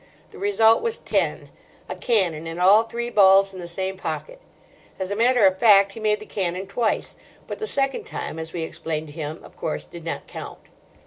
The 0.31 0.39
result 0.39 0.81
was 0.81 0.97
ten: 0.97 1.49
a 1.87 1.95
cannon 1.95 2.47
and 2.47 2.59
all 2.59 2.81
three 2.81 3.11
balls 3.11 3.53
in 3.53 3.59
the 3.59 3.67
same 3.67 3.97
pocket. 3.97 4.41
As 4.97 5.11
a 5.11 5.15
matter 5.15 5.45
of 5.45 5.59
fact 5.59 5.91
he 5.91 5.99
made 5.99 6.19
the 6.19 6.25
cannon 6.25 6.65
twice; 6.65 7.15
but 7.45 7.59
the 7.59 7.67
second 7.67 8.05
time, 8.07 8.39
as 8.39 8.51
we 8.51 8.63
explained 8.63 9.09
to 9.09 9.13
him, 9.13 9.43
of 9.43 9.55
course 9.55 9.85
did 9.85 10.03
not 10.03 10.25
count. 10.25 10.57